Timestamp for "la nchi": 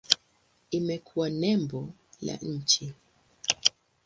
2.21-2.93